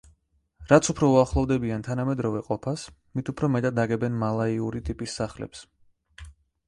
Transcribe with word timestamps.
რაც 0.69 0.87
უფრო 0.93 1.09
უახლოვდებიან 1.15 1.83
თანამედროვე 1.89 2.41
ყოფას, 2.49 2.85
მით 3.19 3.31
უფრო 3.35 3.51
მეტად 3.59 3.83
აგებენ 3.85 4.17
მალაიური 4.25 4.83
ტიპის 4.89 5.19
სახლებს. 5.21 5.67